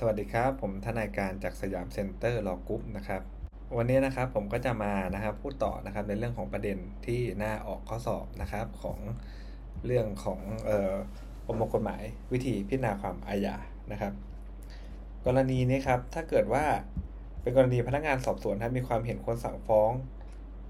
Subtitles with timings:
[0.00, 3.22] สวัสดีครับ ผมทนายการจาก Siam Center Law Group นะครับ
[3.76, 8.98] วันนี้นะครับผมก็จะมานะครับพูดต่อนะครับในเรื่องของประเด็นที่น่าออกข้อสอบนะครับของ
[9.86, 10.94] เรื่องของเอ่อ
[11.46, 13.56] ประมวลกฎหมายวิธีพิจารณาความอาญา
[13.92, 14.12] นะครับ
[15.26, 16.64] กรณีนี้ครับถ้าเกิดว่า
[17.42, 19.90] เป็นกรณีพนักงานสอบสวนถ้ามีความเห็นควรสั่งฟ้อง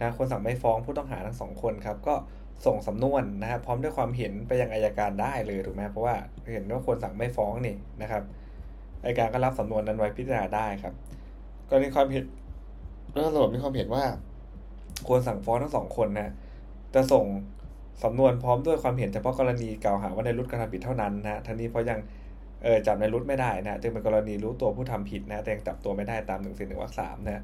[0.00, 2.14] นะควรสั่งไม่ฟ้องผู้ต้องหาทั้งสองคนครับก็
[2.66, 6.16] ส่งสำนวนนะครับพร้อมด้วยความเห็นไปยังอัยการได้เลยถูกไหมเพราะว่า
[6.52, 8.24] เห็นว่าควรสั่งไม่ฟ้องนี่นะครับ
[9.04, 10.94] อายการก็รับสำนวนนั้นไว้พิจารณาได้ครับ
[11.68, 12.24] กรณีความเห็น
[13.14, 14.04] รัฐสมมีความเห็นว่า
[15.06, 16.32] ควรสั่งฟ้องทั้งสองคนนะ
[16.94, 17.24] จะส่ง
[18.04, 21.98] สำนวนพร้อมด้วยความเห็นเฉพาะกรณีกล่าวหาว่าในรุดกระทำผิดเท่านั้นนะทั้งนี้เพราะยัง
[22.62, 27.42] เออจับในรุดไม่ได้นะจึงเป็นกรณีรู้ตัวผู้ทำผิดนะแต่ยังจับตัวไม่ได้ตามหนึ่งสี่หนึ่งวรรคสามนะ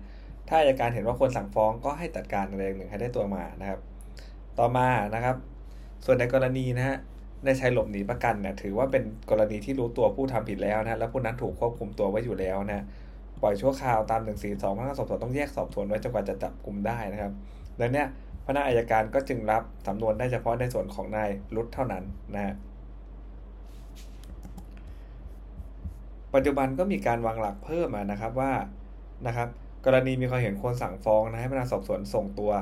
[0.48, 3.80] ถ้าอายการเห็นว่าควรสั่งฟ้องก็ให้จัดการอะไรหนึ่งให้ได้ตัวมานะครับ
[4.58, 5.36] ต่อมานะครับ
[6.04, 6.96] ส่วนในกรณีนะฮะ
[7.44, 12.84] ในชัยหลบหนีประกันเนี่ยถือว่าเป็นกรณีที่รู้ตัวผู้ทำผิดแล้วนะแล้วผู้นั้นถูกควบคุมตัวไว้อยู่แล้วนะ
[13.42, 17.32] ปล่อยชั่วคราวตามหนึ่งสี่สองพนักงานสอบสวนต้องแยกสอบสวนไว้จนกว่าจะจับกลุ่มได้นะครับ
[17.80, 18.04] ดังนี้
[18.46, 22.54] พนักอายการก็จึงรับสำนวนได้เฉพาะในส่วนของนายรุดเท่านั้นนะฮะ
[26.34, 28.52] ปัจจุบันก็มีการวางหลักเพิ่มมานะครับว่า
[29.26, 29.48] นะครับ
[29.86, 32.52] กรณีมีความเห็นควรสั่งฟ้องนะให้พนักงานสอบสวนส่งตัว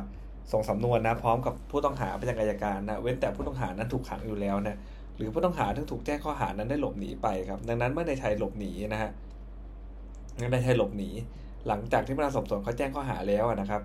[0.52, 4.76] ส่งสำนวนนะพร้อมกับผู้ต้องหาไปยังอายการนะเว้นแต่ผู้ต้องหานั้นถูกขังอยู่แล้วนะ
[5.16, 9.10] หรือผู้ต้องหาที่ถูกแจ้งข้อหานั้นได้หลบหนีไปครับ ดังนั้นเมื่อในชัยหลบหนีนะฮะ
[10.52, 11.08] ในชัยหลบหนี
[11.68, 13.82] หลังจากที่พนักงานสอบสวนเขาแจ้งข้อหาแล้วนะครับ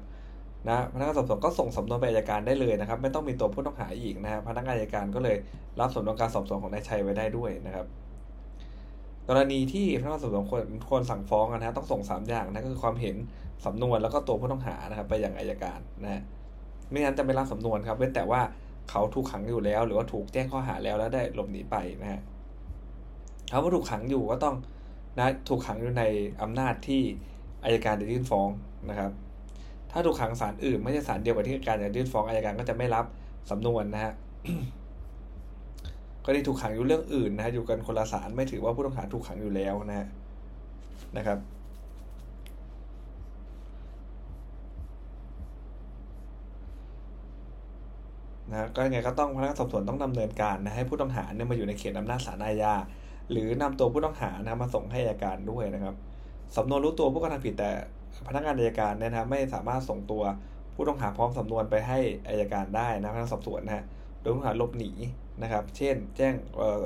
[0.68, 5.38] นะพนักงานสอบสวนก็ส่งสำนวนไปอายการได้เลยนะครับ ไม่ต้องมีตัวผู้ต้องหาอีกนะฮะพนักงานอายการก็เลย
[5.80, 7.86] รับสำนวนการสอบสวนของนายชัยไว้ได้ด้วยนะครับ
[9.30, 13.16] กรณีที่พนักงานสอบสวนควรควรสั่งฟ้องนะฮะต้องส่งสามอย่างนะก็คือความเห็น
[13.66, 16.22] สำนวนแล้วก็ตัวผู้ต้องหานะครับ ไปยังอายการนะฮะ
[16.90, 18.42] ไม่งั้นจะไม่รับสำนวนครับ เว้นแต่ว่า
[18.90, 22.22] เขาถูกขังอยู่แล้ว หรือว่าถูกแจ้งข้อหาแล้วแล้วได้หลบหนีไปนะฮะ
[23.50, 24.56] เขาว่าถูกขังอยู่ก็ต้อง
[25.18, 26.04] นะถูกขังอยู่ใน
[26.42, 27.02] อำนาจที่
[27.64, 28.50] อายการจะยื่นฟ้อง
[28.90, 29.12] นะครับ
[29.92, 33.06] ถ้าถูกขังศาลอื่น ไม่ใช่ศาลเดียวกับที่อายการจะยื่นฟ้องอายการก็จะไม่รับ
[33.52, 34.14] สำนวนนะฮะ
[36.24, 40.08] กรณีถูกขังอยู่เรื่องอื่นนะฮะอยู่กันคนละศาลไม่ถือว่าผู้ต้องหาถูกขังอยู่แล้วนะฮะ
[41.18, 41.40] นะครับ
[48.52, 52.74] นะก็ยังไงก็ต้องพนักงานสอบสวนต้องดำเนินการนะให้ผู้ต้องหาเนี่ยมาอยู่ในเขตอำนาจศาลอาญา
[53.32, 55.96] หรือนำตัวผู้ต้องหานะมาส่งให้อัยการด้วยนะครับ
[56.56, 57.72] สำนวนรู้ตัวผู้กระทำผิดแต่
[58.28, 60.24] พนักงานอัยการเนี่ยนะไม่สามารถส่งตัว
[60.76, 62.00] ผู้ต้องหาพร้อมสำนวนไปให้
[62.30, 63.84] อัยการได้นะพนักงานสอบสวนนะฮะ
[64.22, 64.92] โดยผู้ต้องหาหลบหนี
[65.42, 66.86] นะครับ เช่น แจ้งเอ่อ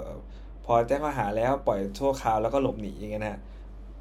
[0.66, 3.40] พอแจ้งข้อหาแล้วปล่อยชั่วคราวแล้วก็หลบหนีอย่างเงี้ยนะฮะ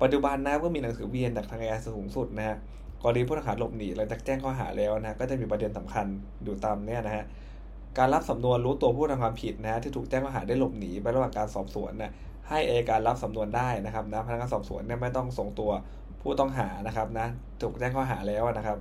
[0.03, 2.57] ปัจจุบันนะก็มีหนังสือเวียนจากทางอัยการสูงสุดนะฮะ
[3.03, 6.07] กรณีผู้ต้องหาหลบหนีหลังจากแจ้งข้อหาแล้วนะก็จะมีประเด็นสำคัญ
[6.45, 7.25] อยู่ตามเนี้ยนะฮะ
[7.99, 12.13] การรับสำนวนรู้ตัวผู้ทำความผิดนะที่ถูกแจ้งข้อหาได้หลบหนีไประหว่างการสอบสวนนะ
[12.49, 15.71] ให้อายการรับสำนวนได้นะครับนะพนักงานสอบสวนเนี่ยไม่ต้องส่งตัว
[16.23, 17.27] ผู้ต้องหานะครับนะ
[17.61, 18.79] ถูกแจ้งข้อหาแล้วนะครับ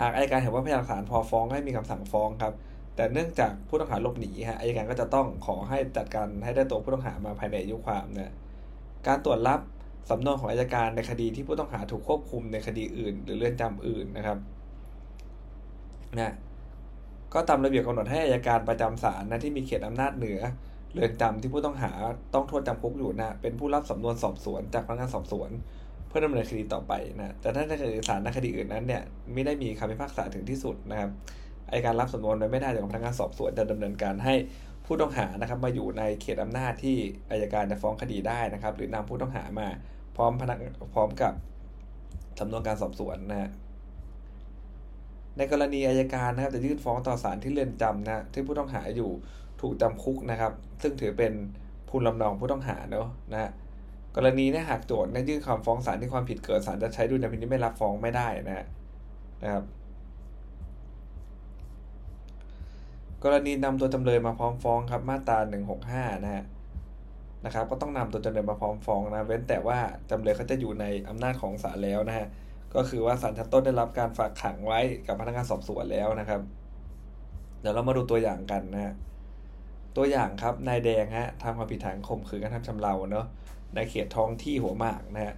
[0.00, 2.54] หากอายการเห็นว่าพยานหลักฐานพอฟ้องให้มีคำสั่งฟ้องครับ
[2.96, 8.32] แต่เนื่องจากผู้ต้องหาหลบหนีฮะอายการก็จะต้องขอให้จัดการให้ได้ตัวผู้ต้องหามาภายในอายุความนะ
[9.06, 9.60] การตรวจรับ
[10.10, 14.38] สำนวนของอายการในคดีที่ผู้ต้องหาถูกควบคุมในคดีอื่น หรือเรือนจำอื่นนะครับ
[16.18, 16.34] นะ
[17.34, 20.40] ก็ตามระเบียบกำหนดให้อายการประจำศาลนะที่มีเขตอำนาจเหนือ
[20.92, 21.92] เรือนจำที่ผู้ต้องหา
[22.34, 25.50] ต้องโทษจำคุกอยู่นะเป็นผู้รับสำนวนสอบสวนจากพนักงานสอบสวน
[26.08, 29.02] เพื่อดำเนินคดีต่อไปนะแต่ถ้าในคดีศาลในคดีอื่นนั้นเนี่ย
[29.32, 31.10] ไม่ได้มีคำพิพากษาถึงที่สุดนะครับ
[31.68, 34.34] อายการรับสำนวนไว้ไม่ได้จากพนักงานสอบสวนจะดำเนินการให้
[34.86, 36.96] ผู้ต้องหานะครับมาอยู่ในเขตอำนาจที่
[37.30, 39.68] อายการจะฟ้องคดีได้นะครับ หรือนำผู้ต้องหามา
[40.16, 40.58] พร้อมพนัก
[40.94, 41.32] พร้อมกับ
[42.40, 43.50] สำนวนการสอบสวนนะ
[45.40, 49.10] ในกรณีอายการนะครับจะยื่นฟ้องต่อศาลที่เรือนจำนะที่ผู้ต้องหาอยู่
[49.60, 50.52] ถูกจำคุกนะครับ
[50.82, 51.32] ซึ่งถือเป็น
[51.88, 53.50] ภูมิลำนองผู้ต้องหาเนาะนะ
[54.16, 58.66] กรณีนี้หากโจทย์ยื่นคำฟ้องศาลที่ความผิดเกิดศาลจะใช้ดุลยพินิจไม่รับฟ้องไม่ได้นะ
[59.42, 59.64] นะครับ
[63.24, 65.38] กรณีนำตัวจำเลยมาพร้อมฟ้องครับมาตรา
[65.80, 66.44] 165นะฮะ
[67.44, 69.78] นะครับ ก็ต้องนำตัวจำเลยมาพร้อมฟ้องนะเว้นแต่ว่า
[70.10, 72.26] จำเลยเขาจะอยู่ในอำนาจของศาลแล้วนะฮะ
[72.74, 76.40] ก็คือว่าศาลชั้นต้นได้รับการฝากขังไว้กับพนักงานสอบสวนแล้วนะครับ
[77.60, 78.94] เดี๋ยวเรามาดูตัวอย่างกันนะฮะ
[79.96, 83.26] ตัวอย่างครับนายแดงฮะทำความผิดฐานข่มขืนกระทำชำเราเนาะ
[83.74, 85.34] ในเขตท้องที่หัวหมากนะฮะ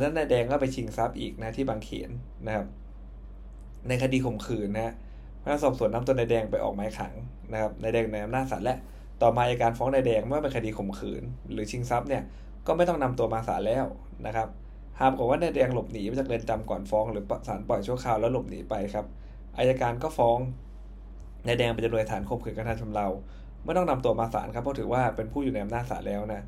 [0.00, 2.10] แล้วนายแดงก็ไปชิงทรัพย์อีกนะที่บางเขน
[2.46, 2.66] นะครับ
[3.88, 4.94] ในคดีข่มขืนนะฮะ
[5.42, 7.12] พนักงานสอบสวนนำตัวนายแดงไปออกหมายขัง
[7.52, 8.76] นะครับนายแดงในอำนาจศาลและ
[9.22, 11.22] ต่อมาอัยการฟ้องนายแดงเมื่อเป็นคดีข่มขืน
[11.52, 12.22] หรือชิงทรัพย์เนี่ย
[12.66, 13.86] ก็ไม่ต้องนำตัวมาศาลแล้ว
[14.26, 14.48] นะครับ
[15.00, 19.06] หากบอกว่านายแดงหลบหนีมาจากเรือนจำก่อนฟ้องหรือศาลปล่อยชั่วคราวแล้วหลบหนีไปครับ
[19.58, 20.38] อายการก็ฟ้อง
[21.46, 23.06] นายแดงเป็นจำเลยฐานข่มขืนกระทำชำเรา
[23.64, 26.42] ไม่ต้องนำตัวมาศาลครับเพราะถือว่าเป็นผู้อยู่ในอำนาจศาลแล้วนะ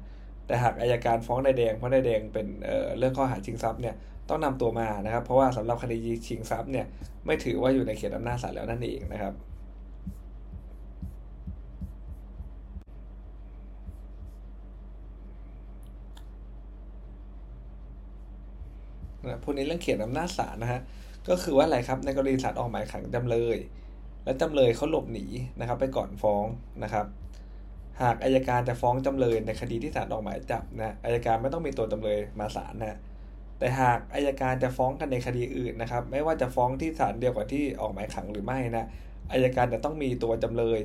[0.46, 3.94] แต่หากอายการฟ้องนายแดงเพราะนายแดงเป็นเเรื่องข้อหาชิงทรัพย์เนี่ย
[4.28, 5.98] ต้องนำตัวมานะครับ เพราะว่าสำหรับคดี
[6.28, 6.86] ชิงทรัพย์เนี่ย
[7.26, 9.32] ไม่ถือว่าอยู่ในเขตอำนาจศาลแล้วนั่นเองนะครับ
[19.26, 20.81] นะพูดในเรื่องเขตอำนาจศาลนะฮะ
[21.29, 23.56] ก็คือว่าอะไรครับในกรณีศาลออกหมายขังจำเลย
[24.25, 25.26] และจำเลยเขาหลบหนี
[25.61, 26.44] นะครับ ไปก่อนฟ้อง
[26.82, 27.06] นะครับ
[28.03, 32.99] หากอายการจะฟ้องจำเลยในคดีที่ศาลออกหมายจับนะอายการไม่ต้องมีตัวจำเลยมาศาลนะ
[33.59, 38.85] แต่หากอายการจะฟ้องกันในคดีอื่นนะครับ ไม่ว่าจะฟ้องที่ศาลเดียวกับที่ออกหมายขังหรือไม่นะ
[39.32, 40.79] อายการจะต้องมีตัวจำเลย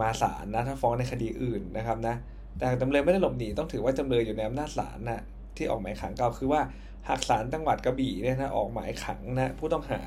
[0.00, 2.14] มาศาลนะถ้าฟ้องในคดีอื่นนะครับนะ
[2.58, 5.22] แต่จำเลยไม่ได้หลบหนีต้องถือว่าจำเลยอยู่ในอำนาจศาลนะ
[5.58, 6.60] ที่ออกหมายขังก็คือว่า
[7.08, 10.00] หากศาลจังหวัดกระบี่เนี่ยนะออกหมายขังนะผู้ต้องหา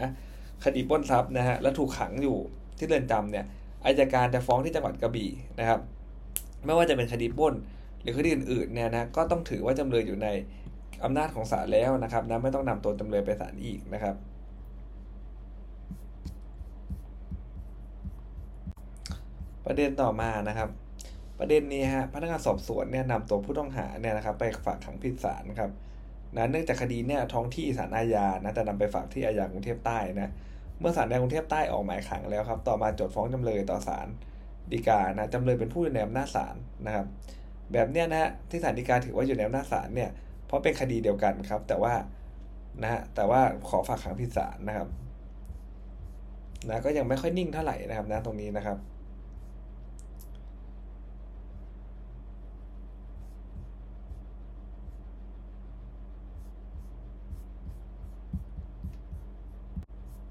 [0.63, 2.38] คดีปล้นทรัพย์นะฮะและถูกขังอยู่
[2.77, 3.45] ที่เรือนจำเนี่ย
[3.86, 5.80] อายการจะฟ้องที่จังหวัดกระบี่นะครับ
[6.65, 7.53] ไม่ว่าจะเป็นคดีปล้น
[8.01, 10.27] หรือคดีอื่นๆเนี่ยนะก็ต้องถือว่าจำเลยอยู่ใน
[11.03, 14.15] อำนาจของศาลแล้วนะครับนะไม่ต้องนำตัวจำเลยไปศาลอีกนะครับ
[19.65, 20.69] ประเด็นต่อมานะครับ
[21.43, 25.71] ประเด็นนี้ฮะพนักงานสอบสวนเนี่ยนำตัวผู้ต้องหาเนี่ยนะครับไปฝากขังพิศาลครับ
[26.35, 30.31] นะเนื่องจากคดีเนี่ยท้องที่ศาลอาญานะจะนำไปฝากที่อาญากรุงเทพใต้นะ
[30.79, 34.07] เมื่อศาลในกรุงเทพใต้ออกหมายขังแล้วครับ ต่อมาจดฟ้องจำเลยต่อศาล
[34.71, 36.55] ฎีกานะจำเลยเป็นผู้อยู่ในอำนาจศาล
[36.85, 37.05] นะครับ
[37.71, 40.09] แบบเนี้ยนะฮะที่ศาลฎีกาถือว่าอยู่ในอำนาจศาลเนี่ย
[40.45, 41.93] เพราะเป็นคดีเดียวกันครับ แต่ว่า
[42.81, 44.88] นะฮะแต่ว่าขอฝากขังพิศาลนะครับ
[46.67, 48.77] นะก็ยังไม่ค่อยนิ่งเท่าไหร่นะครับนะตรงนี้นะครับ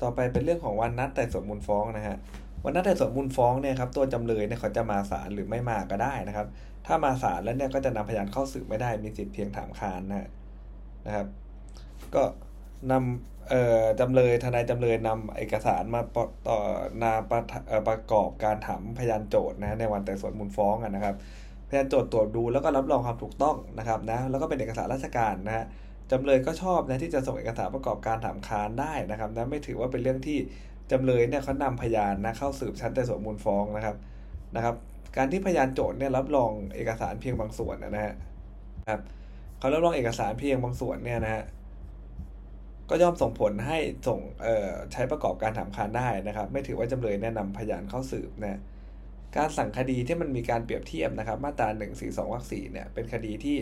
[0.02, 2.16] ต่อไปเป็นเรื่องของวันนัดแต่สวนมูลฟ้องนะฮะ
[2.64, 6.46] วันนัดแต่สวนมูลฟ้องเนี่ยครับตัวจำเลยเนี่ยเขาจะมาศาลหรือไม่มาก็ได้นะครับ
[6.86, 10.28] ถ้ามาศาลแล้วเนี่ยก็จะนำพยานเข้าสืบไม่ได้มีสิทธิ์เพียงถามคานนะ
[11.06, 11.26] นะครับ
[12.14, 12.22] ก็
[12.90, 16.00] นำจำเลยทนายจำเลยนำเอกสารมา
[16.48, 16.58] ต่อ
[17.02, 17.40] นาประ
[17.88, 21.14] ประกอบการถามพยานโจทย์นะในวันแต่สวนมูลฟ้องนะครับ
[21.68, 25.64] พยานโจทย์ตรวจดูแล้วก็รับรองความถูกต้องนะครับนะแล้วก็เป็นเอกสารราชการนะฮะ
[26.10, 30.38] จำเลยก็ชอบนะที่จะส่งเอกสารประกอบการถามค้านได้นะครับนะไม่ถือว่าเป็นเรื่องที่
[30.90, 33.96] จำเลยเนี่ยเขานำพยานนะเข้าสืบชั้นแต่สวนมูลฟ้องนะครับ
[34.56, 34.74] นะครับ
[35.16, 38.14] การที่พยานโจทย์เนี่ยรับรองเอกสารเพียงบางส่วนนะฮะ
[38.88, 39.00] ครับ
[39.58, 41.44] เขารับรองเอกสารเพียงบางส่วนเนี่ยนะฮะ
[42.90, 43.78] ก็ย่อมส่งผลให้
[44.08, 44.20] ส่ง
[44.92, 48.60] ใช้ประกอบการถามค้านได้นะครับ ไม่ถือว่าจำเลยแนะนำพยานเข้าสืบนะ
[49.36, 53.56] การสั่งคดีที่มันมีการเปรียบเทียบนะครับ มาตรา1 4 2วรรคสี่เนี่ยเป็นคดีที่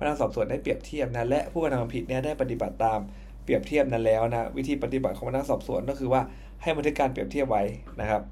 [0.00, 3.00] พนักงานสอบสวนได้เปรียบเทียบนะและผู้กระทำผิดเนี่ยได้ปฏิบัติตาม
[3.44, 6.22] เปรียบเทียบนั้นแล้วนะวิธีปฏิบัติของพนักงานสอบสวนก็คือว่า
[6.62, 7.62] ให้บันทึกการเปรียบเทียบไว้
[8.00, 8.22] นะครับ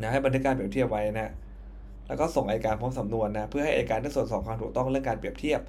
[0.00, 1.32] นะให้บันทึกการเปรียบเทียบไว้นะ
[2.08, 5.60] แล้วก็ส่งอัยการพร้อมสำนวนนะเพื่อให้อัยการได้ตรวจสอบความถูกต้องเรื่องการเปรียบเทียบ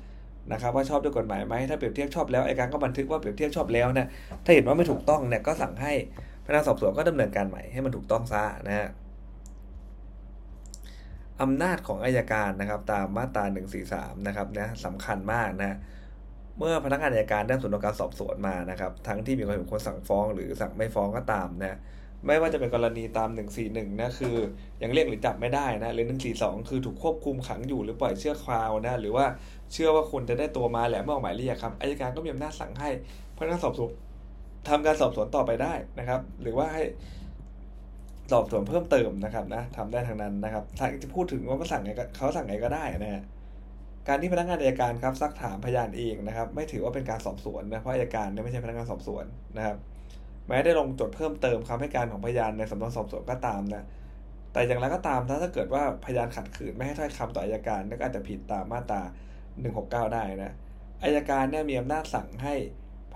[0.51, 4.07] นะครับว่าชอบด้วยกฎหมายไหมถ้าเปรียบเทียบชอบแล้วอัยการก็บันทึกว่าเปรียบเทียบชอบแล้วนะ
[4.45, 5.94] ถ้าเห็นว่าไม่ถูกต้องเนี่ยก็สั่งให้
[6.45, 8.88] พนักงานสอบสวนก็ดำเนินการใหม่ให้มันถูกต้องซะนะฮะ
[11.42, 13.45] อำนาจของอายการนะครับ ตามมาตรา
[13.86, 15.78] 143นะครับนะสำคัญมากนะ
[16.57, 21.78] เมื่อพนักงานอายการได้ส่วนการสอบสวนมานะครับ ทั้งที่มีความเห็นควรสั่งฟ้อง หรือสั่งไม่ฟ้องก็ตามนะ
[22.25, 23.30] ไม่ว่าจะเป็นกรณีตาม
[23.66, 24.36] 141นะคือ
[24.84, 26.06] ยังเรียกหรือจับไม่ได้นะหรือ
[26.36, 29.25] 142 คือถูกควบคุมขังอยู่หรือปล่อยเชื่อคราวนะหรือว่า
[29.74, 32.90] เชื่อว่าคุณจะได้ตัวมาแหละเมื่อออกหมายเรียกครับอายการก็มีอำนาจสั่งให้
[33.38, 33.92] พนักงานสอบสวน
[34.68, 36.83] ทำการสอบสวนต่อไปได้นะครับ หรือว่าให้
[38.31, 40.64] สอบสวนเพิ่มเติมนะครับนะทำได้ทางนั้นนะครับ
[41.04, 43.24] จะพูดถึงว่าเขาสั่งไงเขาสั่งไงก็ได้นะฮะ
[44.07, 49.26] การที่พนักงานอายการครับซักถามพยานเองนะครับ ไม่ถือว่าเป็นการสอบสวนนะเพราะอายการเนี่ยไม่ใช่พนักงานสอบสวน
[49.57, 49.78] นะครับ
[50.48, 53.86] แม้ได้ลงจดเพิ่มเติมคำให้การของพยานในสำนวนสอบสวนก็ตามนะ
[54.54, 59.02] แต่อย่างไรก็ตามถ้าถ้าเกิดว่าพยานขัดขืนไม่ให้ถ้อยคำต่ออายการก็อาจจะผิดตามมาตรา
[59.78, 60.54] 169 ได้นะ
[61.04, 62.56] อายการเนี่ยมีอำนาจสั่งให้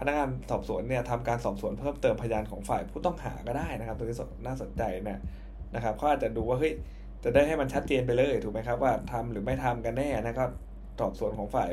[0.02, 5.22] พนักงานสอบสวนเนี่ยทำการสอบสวนเพิ่มเติมพยานของฝ่ายผู้ต้องหาก็ได้นะครับตัวนี้น่าสนใจเนะ
[5.76, 6.74] นะครับเขาอาจจะดูว่าเฮ้ย
[7.24, 10.46] จะได้ให้มันชัดเจนไปเลยถูกไหมครับว่าทำหรือไม่ทำกันแน่นะก็
[11.00, 11.70] สอบสวนของฝ่าย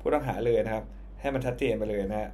[0.00, 0.84] ผู้ต้องหาเลยนะครับ
[1.20, 2.30] ให้มันชัดเจนไปเลยนะฮะ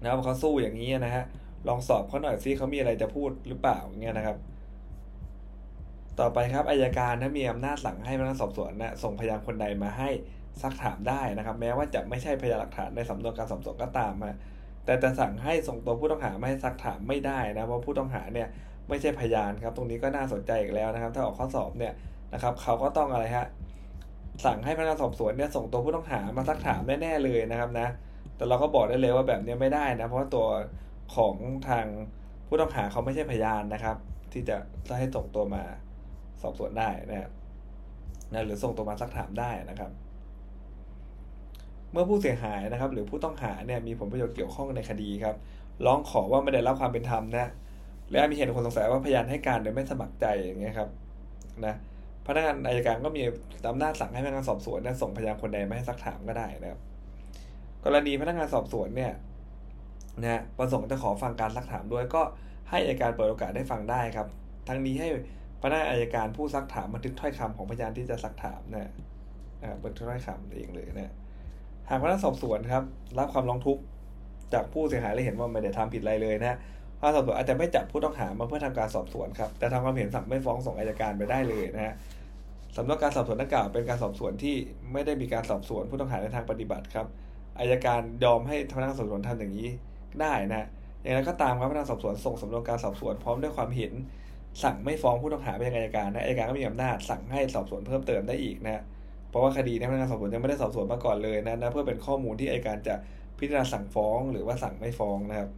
[0.00, 1.24] นะครับเขาสู้อย่างนี้นะฮะ
[1.68, 4.36] ลองสอบเขาหน่อยซิเขามีอะไรจะพูดหรือเปล่าเงี้ยนะครับ
[6.20, 10.10] ต่อไปครับอายการถ้ามีอำนาจสั่งให้พนักงานสอบสวนนะส่งพยานคนใดมาให้
[10.62, 14.38] ซักถามได้นะครับ แม้ว่าจะไม่ใช่พยานหลักฐานในสำนวนการสอบสวนก็ตามนะ
[14.84, 18.48] แต่จะสั่งให้ส่งตัวผู้ต้องหาไม่ให้ซักถามไม่ได้นะเพราะผู้ต้องหาเนี่ย
[18.88, 21.92] ไม่ใช่พยานครับ ตรงนี้ก็น่าสนใจอีกแล้วนะครับ ถ้าออกข้อสอบเนี่ย
[22.34, 23.46] นะครับเขาก็ต้องอะไรฮะ
[24.44, 27.88] สั่งให้พนักงานสอบสวนเนี่ยส่งตัวผู้ต้องหามาซักถามแน่ๆเลยนะครับนะ
[28.36, 30.46] แต่เราก็บอกได้เลยว่าแบบนี้ไม่ได้นะ เพราะว่าตัว
[31.16, 31.34] ของ
[31.68, 31.86] ทาง
[32.48, 33.96] ผู้ต้องหาเขาไม่ใช่พยานนะครับ
[34.32, 34.56] ที่จะ
[34.98, 35.62] ให้ส่งตัวมา
[36.42, 37.30] สอบสวนได้นะครับ
[38.32, 39.90] นะหรือส่งตัวมาซักถามได้นะครับ
[41.94, 45.36] เมื่อผู้เสียหายนะครับ หรือผู้ต้องหาเนี่ยมีผลประโยชน์เกี่ยวข้องในคดีครับ
[45.86, 47.46] ร้องขอว่าไม่ได้รับความเป็นธรรมนะ
[48.10, 50.88] และมีเหตุคนสงสัยว่าพยานให้การโดยไม่สมัครใจอย่างเงี้ยครับ
[51.66, 51.74] นะ
[52.26, 53.22] พนักงานอายการก็มี
[53.68, 56.80] อำนาจสั่งให้พนักงานสอบสวนเนี่ยส่งพยานคนใดมาให้ซักถามก็ได้นะครับ
[57.84, 59.12] กรณีพนักงานสอบสวนเนี่ย
[60.22, 62.22] นะประสงค์จะขอฟังการซักถามด้วยก็
[62.70, 64.28] ให้อายการเปิดโอกาสได้ฟังได้ครับ
[64.68, 65.08] ทั้งนี้ให้
[65.62, 68.90] พนักงานอายการผู้ซักถามบันทึกถ้อยคำของพยานที่จะซักถามนะ
[69.62, 71.12] นะบันทึกถ้อยคำเองเลยนะ
[71.88, 72.82] หากพนักสอบสวนครับ
[73.18, 73.82] รับความร้องทุกข์
[74.52, 76.58] จากผู้เสียหายและเห็นว่าไม่ได้ทำผิดอะไรเลยนะ
[76.98, 81.94] พนักสอบสวนอาจจะไม่จับผู้ต้องหามาเพื่อทำการสอบสวนครับแต่ทำความเห็นสั่งไม่ฟ้องส่งอายการไปได้เลยนะฮะ
[82.76, 84.56] สำหรับการสอบสวนดังกล่าวเป็นการสอบสวนที่
[84.92, 87.06] ไม่ได้มีการสอบสวนผู้ต้องหาในทางปฏิบัติครับ
[87.58, 89.68] อายการยอมให้พนักงานสอบสวนทำอย่างนี้
[90.20, 90.66] ได้นะ
[91.02, 93.92] อย่างไรก็ตามครับพนักงานสอบสวนส่งสำนวนการสอบสวนพร้อมด้วยความเห็น
[94.62, 98.82] สั่งไม่ฟ้องผู้ต้องหาไปยังอายการนะอายการก็มีอำนาจสั่งให้สอบสวนเพิ่มเติมได้อีกนะ
[99.34, 102.94] เพราะว่าคดีนี้พนักงานสอบสวนยังไม่ได้สอบสวนมาก่อนเลยนะนะเพื่อเป็นข้อมูลที่อายการจะ
[103.38, 105.50] พิจารณาสั่งฟ้องหรือว่าสั่งไม่ฟ้องนะครับ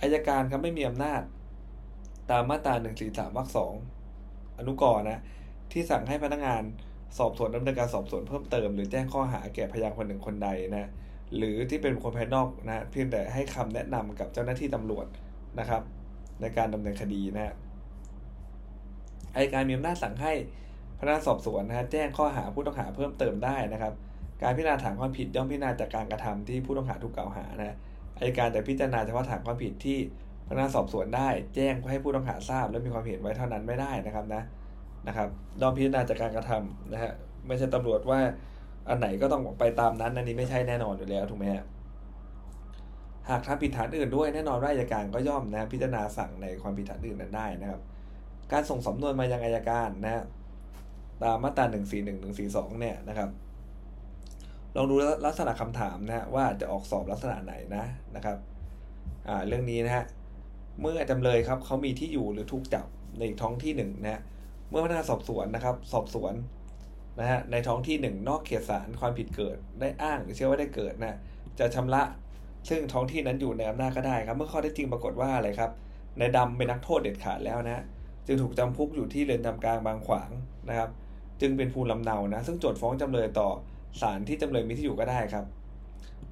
[0.00, 1.22] อายการครับไม่มีอำนาจ
[2.30, 3.72] ตามมาตราหนึ่งสี่สามวรรคสอง
[4.58, 5.20] อนุกรณ์นะ
[5.72, 6.62] ที่สั่งให้พนักงาน
[7.18, 10.90] สอบสวนดำเนินการสอบสวนเพิ่มเติม หรือแจ้งข้อหาแก่พยานคนหนึ่งคนใดนะ
[11.36, 15.06] หรือที่เป็นคนภายนอกนะเพียงแต่ให้คำแนะนำกับเจ้าหน้าที่ตำรวจ
[15.58, 15.82] นะครับ
[16.40, 17.54] ในการดำเนินคดีนะ
[19.34, 20.32] อายการมีอำนาจสั่งให้
[21.06, 23.92] นักงานสอบสวนนะฮะแจ้งข้อหาผู้ต้องหาเพิ่มเติมได้นะครับ
[24.42, 27.76] การพิจารณาฐานความผิดย่อมพิจารณาจากการกระทำที่ผู้ต้องหาถูกกล่าวหานะ
[28.18, 29.98] อายการแต่พิจารณาเฉพาะฐานความผิดที่
[30.48, 34.42] พนักงานสอบสวนได้ แจ้งให้ผู้ต้องหาทราบ และมีความเห็นไว้เท่านั้นไม่ได้นะครับนะ
[35.08, 35.28] นะครับ
[35.60, 37.12] ย่อมพิจารณาจากการกระทำนะฮะ
[37.46, 38.20] ไม่ใช่ตำรวจว่า
[38.88, 41.64] อันไหนก็ต้องไปตามนั้นอันนี้ไม่ใช่แน่นอนอยู่แล้วถูกไหมฮะ
[43.28, 47.80] หากทำผิดฐานอื่นด้วยแน่นอนว่าอายการก็ย่อมนะพิจารณาสั่งในความผิดฐานอื่นนั้นได้นะครับ
[48.52, 50.24] การส่งสำนวนมายังอายการนะ
[51.22, 53.30] ตามมาตราหนึ่งสี่หนึ่งหนึ่งสี่สองเนี่ยนะครับ
[54.76, 54.94] ลองดู
[55.26, 57.84] ลักษณะคำถามนะว่าจะออกสอบลักษณะไหนนะ
[58.16, 58.36] นะครับ
[59.28, 60.04] อ่าเรื่องนี้นะฮะ
[60.80, 62.86] เมื่อจำเลยครับเขามีที่อยู่หรือถูกจับ
[63.18, 64.20] ในท้องที่หนึ่งนะ
[64.70, 66.34] เมื่อพนักงานสอบสวนนะครับ สอบสวน
[67.20, 71.18] นะฮะในท้องที่หนึ่งนอกเขตศาลความผิดเกิดได้อ้างหรือเชื่อว่าได้เกิดนะ
[71.58, 72.02] จะชำระ
[72.68, 75.70] ซึ่งท้องที่นั้นอยู่ในอำนาจก็ได้ครับ เมื่อข้อได้จริงปรากฏว่าอะไรครับ
[76.18, 77.82] ในดำเป็นนักโทษเด็ดขาดแล้วนะ
[78.26, 80.30] จึงถูกจำคุกอยู่ที่เรือนจำกลางบางขวาง
[80.68, 80.90] นะครับ
[81.40, 83.48] จึงเป็นภูมิลำเนานะ ซึ่งโจทย์ฟ้องจำเลยต่อ
[84.00, 85.44] ศาลที่จำเลยมีที่อยู่ก็ได้ครับ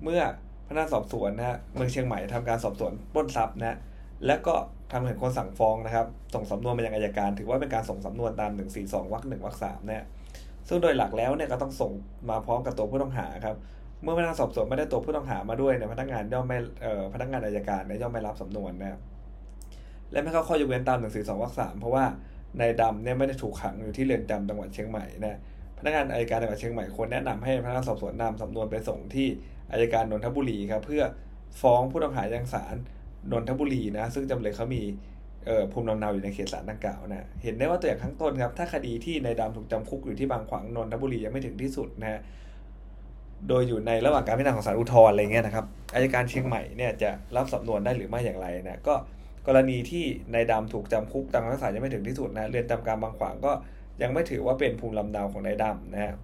[0.02, 0.20] เมื่อ
[0.68, 3.78] พนักงานสอบสวนนะฮะเมืองเชียงใหม่ทำการสอบสวนปล้นทรัพย์นะ
[4.26, 4.54] และก็
[4.92, 8.50] ทำเห็นคนสั่งฟ้องนะครับ ส่งสำนวนมายังอายการ ถือว่าเป็นการส่งสำนวนตาม
[8.82, 10.06] 142วรรคหนึ่งวรรคสามนะ
[10.68, 11.92] ซึ่งโดยหลักแล้วเนี่ยก็ต้องส่ง
[12.30, 13.56] มาพร้อมกับตัวผู้ต้องหาครับ
[14.02, 19.00] เมื่อพนักงานสอบสวนไม่ได้ตัวผู้ต้องหามาด้วยเนี่ยพนักงานย่อมไม่เอ่อพนักงานอายการเนี่ยย่อมไม่รับสำนวนนะครับ
[20.12, 22.04] และไม่เข้าข้อยกเว้นตาม 142วรรคสามเพราะว่า
[22.58, 25.38] ในดำเนี่ยไม่ได้ถูกขังอยู่ที่เรือนจำจังหวัดเชียงใหม่นะ
[25.78, 29.28] พนักงานอายการจังหวัดเชียงใหม่ควรแนะนำให้พนักงานสอบสวนนำสำนวนไปส่งที่
[29.72, 31.02] อายการนนทบุรีครับเพื่อ
[31.60, 32.76] ฟ้องผู้ต้องหายังศาล
[33.32, 34.82] นนทบุรีนะซึ่งจำเลยเขามี
[35.46, 42.20] เอ่อภูมิลำเนาอยู่ในเขตศาลดังกล่าวนะเห็นได้ว่าตัวอย่างข้างต้นครับถ้าคดีที่ในดำถูกจำคุกอยู่ที่บางขวางนนทบุรียังไม่ถึงที่สุดนะฮะ
[43.48, 48.94] โดยอยู่ในระหว่างการพิจารณาของศาลอุทธรณ์อะไรเงี้ยนะครับอายการเชียงใหม่เนี่ยจะรับสำนวนได้หรือไม่อย่างไรนะก็
[49.46, 53.52] กรณีที่ในดำถูกจำคุกตามคำสั่งยังไม่ถึงที่สุดนะเรือนจำกลางบางขวางก็
[54.02, 56.14] ยังไม่ถือว่าเป็นภูมิลำเนาของนายดำนะฮะ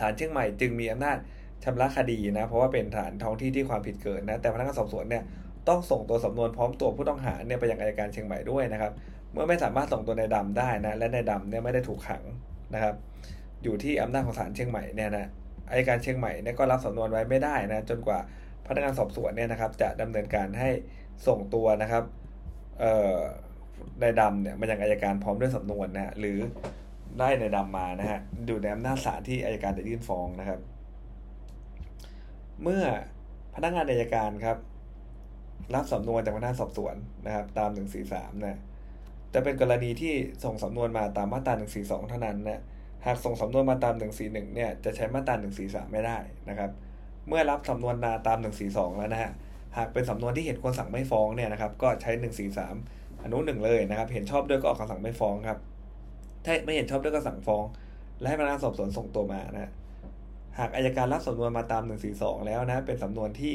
[0.00, 1.16] ศาลเชียงใหม่จึงมีอำนาจ
[1.64, 5.22] ชำระคดีนะเพราะว่าเป็นฐานท้องที่ที่ความผิดเกิดนะแต่พนักงานสอบสวนเนี่ย
[5.68, 8.92] ต้องส่งตัวสำนวนพร้อมตัวผู้ต้องหาเนี่ยไปยังอายการเชียงใหม่ด้วยนะครับ
[9.32, 12.22] เมื่อไม่สามารถส่งตัวในดำได้นะและในดำเนี่ยไม่ได้ถูกขัง
[12.74, 12.94] นะครับ
[13.62, 15.28] อยู่ที่อำนาจของศาลเชียงใหม่เนี่ยนะ
[15.70, 18.18] อายการเชียงใหม่เนี่ยก็รับสำนวนไว้ไม่ได้นะจนกว่า
[18.66, 20.70] พนักงานสอบสวนเนี่ยนะครับ จะดำเนินการให้
[21.26, 22.04] ส่งตัวนะครับ
[22.80, 23.16] เอ่อ
[24.00, 26.38] ในดำเนี่ยมายังอายการพร้อมด้วยสำนวนนะฮะหรือ
[27.18, 30.60] ได้ในดำมานะฮะอยู่ในอำนาจศาลที่อายการจะยื่นฟ้องนะครับ
[32.62, 32.82] เมื่อ
[33.54, 34.58] พนักงานอายการครับ
[35.74, 37.70] รับสำนวนจากพนักงานสอบสวนนะครับ ตาม
[38.08, 38.58] 143นะ
[39.34, 42.62] จะเป็นกรณีที่ส่งสำนวนมาตามมาตรา142เท่านั้นนะ
[43.06, 43.94] หากส่งสำนวนมาตาม
[44.24, 46.18] 141เนี่ยจะใช้มาตรา143ไม่ได้
[46.48, 46.70] นะครับ
[47.28, 49.32] เมื่อรับสำนวนมาตาม142แล้วนะฮะ
[49.76, 52.10] หากเป็นสำนวนที่เห็นคนสั่งไม่ฟ้องเนี่ยนะครับก็ใช้
[52.66, 55.58] 143อนุหนึ่งเลยนะครับเห็นชอบด้วยก็ออกคำสั่งไม่ฟ้องครับ
[56.44, 57.64] ถ้าไม่เห็นชอบด้วยก็สั่งฟ้อง
[58.20, 59.70] และให้พนักงานสอบสวนส่งตัวมานะ
[60.58, 61.82] หากอายการรับสำนวนมาตาม
[62.14, 63.54] 142แล้วนะเป็นสำนวนที่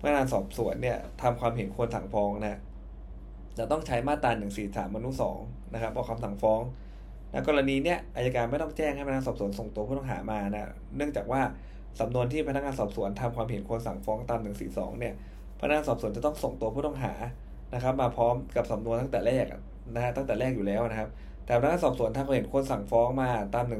[0.00, 2.60] พนักงานสอบสวนเนี่ยทำความเห็นควรสั่งฟ้องนะ
[3.58, 4.30] จะต้องใช้มาตรา
[4.64, 5.10] 143อนุ
[5.42, 6.60] 2นะครับออกคำสั่งฟ้อง
[7.32, 11.40] นะกรณีเนี้ยอายการไม่ต้องแจ้งให้พนักงานสอบสวนส่งตัวผู้ต้องหามานะเนื่องจากว่า
[12.00, 15.14] สำนวนที่พนักงานสอบสวนทำความเห็นควรสั่งฟ้องตาม142เนี่ย
[15.60, 17.12] พนักงานสอบสวนจะต้องส่งตัวผู้ต้องหา
[17.74, 19.46] นะครับ มาพร้อมกับสำนวนตั้งแต่แรก
[19.94, 21.08] นะฮะตั้งแต่แรกอยู่แล้วนะครับ
[21.46, 23.72] แต่พนักงานสอบสวนถ้าเขาเห็นคนสั่งฟ้องมาตาม142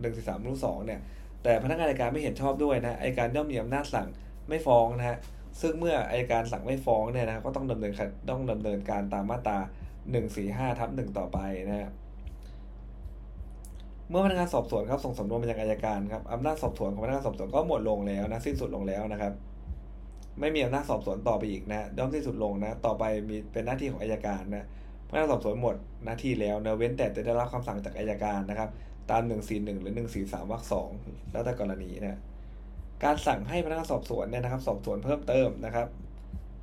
[0.00, 1.00] 143รูป2เนี่ย
[1.42, 4.08] แต่พนักงานอัยการไม่เห็นชอบด้วยนะอัยการย่อมมีอำนาจสั่ง
[4.48, 5.18] ไม่ฟ้องนะฮะ
[5.60, 7.92] ซึ่งเมื่ออัยการสั่งไม่ฟ้องเนี่ยนะก็ต้องดำเนิน
[8.30, 9.58] ต้องดำเนินการตามมาตรา
[10.18, 11.38] 145ทับ1ต่อไป
[11.68, 11.90] นะฮะ
[14.10, 19.32] เมื่อพนักงานสอบสวนครับส่งสำนวนมายังอายการครับอำนาจสอบสวนของพนักงานสอบสวนก็หมดลงแล้วนะสิ้นสุดลงแล้วนะครับ
[20.40, 24.66] ไม่มีอำนาจสอบสวนต่อไปอีกนะย่อมสิ้นสุดลงนะ ต่อไปมีเป็นหน้าที่ของอายการนะ
[25.08, 28.70] พนักงานสอบสวนหมดหน้าที่แล้วนะเว้นแต่จะได้รับคำสั่งจากอายการนะครับ
[29.10, 30.90] ตาม 141 หรือ 143วรรคสอง
[31.32, 32.18] แล้วแต่กรณีนะ
[33.04, 35.88] การสั่งให้พนักงานสอบสวนเนี่ยนะครับ สอบสวนเพิ่มเติมนะครับ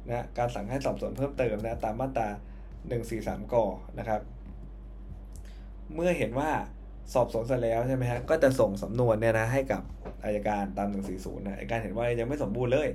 [0.07, 2.29] นะการสั่งให้สอบสวนเพิ่มเติมนะตามมาตรา
[2.91, 3.55] 143ก
[3.99, 4.21] นะครับ
[5.95, 6.49] เมื่อเห็นว่า
[7.13, 9.81] สอบสวนเสร็จแล้วใช่ไหมฮะก็จะส่งสำนวนเนี่ยนะให้กับ
[10.25, 10.87] อายการตาม
[11.17, 12.89] 140นะอายการเห็นว่ายังไม่สมบูรณ์เลย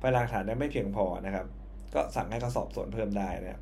[0.00, 1.46] พยานหลักฐานยังไม่เพียงพอนะครับ
[1.94, 3.60] ก็สั่งให้เขาสอบสวนเพิ่มได้นะ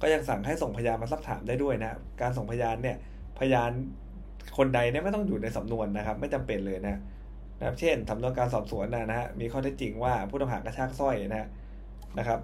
[0.00, 2.96] ก็ยังสั่งให้ส่งพยานมาซักถามได้ด้วยนะการส่งพยานเนี่ย
[3.38, 3.70] พยาน
[4.56, 6.96] คนใดเนี่ยไม่ต้องอยู่ในสำนวนนะครับ ไม่จำเป็นเลยนะ
[7.58, 11.48] นะครับเช่นสำนวนการสอบสวนนะนะฮะมีข้อเท็จจริงว่าผู้ต้องหากระชากสร้อยนะ
[12.18, 12.40] นะครับ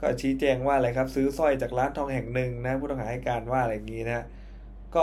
[0.00, 4.24] ก็ชี้แจงว่าอะไรครับ ซื้อสร้อยจากร้านทองแห่งหนึ่งนะผู้ต้องหาให้การว่าอะไรอย่างนี้นะ
[4.94, 5.02] ก็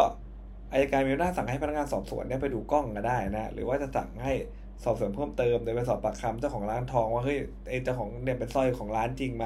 [0.71, 4.33] อายการมีอำนาจสั่งให้พนักงานสอบสวนเนี่ยไปดูกล้องก็ได้นะหรือว่าจะสั่งให้
[4.83, 7.37] สอบสวนเพิ่มเติมโดยไปสอบปากคำเจ้าของร้านทองว่าเฮ้ย
[7.69, 9.45] ไอเจ้าของเนี่ยเป็นสร้อยของร้านจริงไหม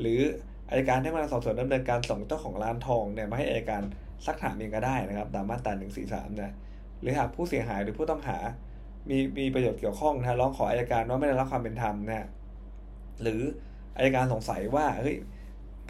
[0.00, 0.20] หรือ
[0.70, 3.82] อายการให้พนักงานสอบสวนดำเนินการส่งเจ้าของร้านทองเนี่ยมาให้อายการ
[4.26, 6.52] ซักถามเองก็ได้นะครับตามมาตราหนึ่งสี่สามนะ
[7.00, 8.38] หรือหากผู้เสียหายหรือผู้ต้องหา
[9.10, 12.26] มีมีประโยชน์เกี่ยวข้องนะร้องขออายการว่าไม่ได้รับความเป็นธรรมนะ
[13.22, 13.40] หรือ
[13.96, 15.16] อายการสงสัยว่าเฮ้ย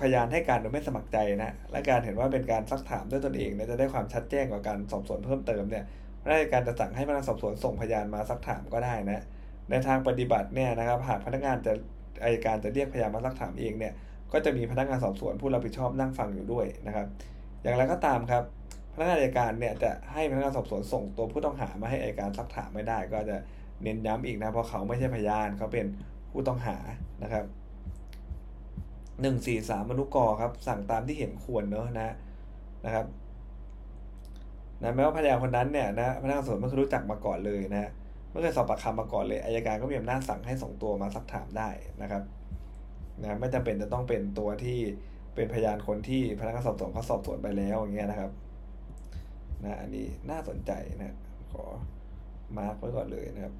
[0.00, 5.84] พยานให้การโดยไม่สมัครใจนะและการเห็นว่าเป็นการซักถามด้วยตนเองเนี่ยจะได้ความชัดแจ้งกว่าการสอบสวนเพิ่มเติมเนี่ย
[6.30, 9.24] ราชการจะสั่งให้พนักงานสอบสวนส่งพยานมาซักถามก็ได้นะ
[9.70, 11.72] ในทางปฏิบัติเนี่ยนะครับ หากพนักงานจะ
[12.22, 13.92] อายการจะเรียกพยานมาซักถามเองเนี่ย
[14.32, 17.06] ก็จะมีพนักงานสอบสวนผู้รับผิดชอบนั่งฟังอยู่ด้วยนะครับ
[17.62, 18.42] อย่างไรก็ตามครับ
[18.92, 23.36] พนักงานอายการเนี่ยจะให้พนักงานสอบสวนส่งตัวผู้ต้องหามาให้อายการซักถามไม่ได้ ก็จะ
[23.82, 25.86] เน้นย้ำอีกนะ เพราะเขาไม่ใช่พยานเขาเป็น
[26.30, 26.76] ผู้ต้องหา
[27.22, 27.44] นะครับ
[29.20, 32.14] หนึ่งสี่สามมนุกรครับสั่งตามที่เห็นควรเนอะนะ
[32.84, 33.06] นะครับ
[34.82, 37.90] นะแม้ว่าพยานคนนั้นเนี่ยนะพนักงานสอบสวนไม่เคยรู้จักมาก่อนเลยนะ
[38.30, 41.68] ไม่เคยสอบปากคำมาก่อนเลยอายการก็มีอำนาจสั่งให้ส่งตัวมาซักถามได้
[42.02, 42.22] นะครับ
[43.22, 44.78] นะไม่จำเป็นจะต้องเป็นตัวที่
[45.34, 48.30] เป็นพยานคนที่พนักงานสอบสวนเขาสอบสวนไปแล้วอย่างเงี้ยนะครับ
[49.64, 51.16] นะอันนี้น่าสนใจนะ
[51.52, 51.64] ขอ
[52.58, 53.54] มาร์กไว้ก่อนเลยนะครับ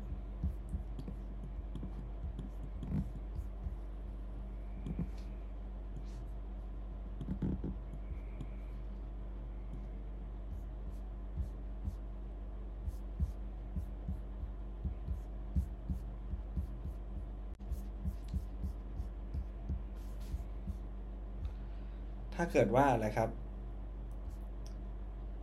[22.37, 23.31] ถ้าเกิดว่าอะไรครับ